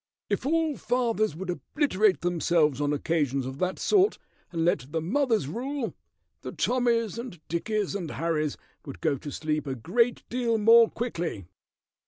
[0.29, 4.17] "If all fathers would obliterate themselves on occasions of that sort,
[4.51, 5.93] and let the mothers rule,
[6.41, 11.45] the Tommys and Dickies and Harrys would go to sleep a great deal more quickly."